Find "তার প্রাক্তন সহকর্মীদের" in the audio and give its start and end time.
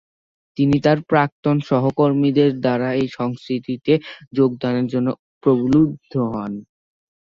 0.79-2.51